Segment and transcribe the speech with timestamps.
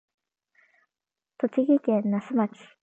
[1.37, 2.59] 栃木県那須町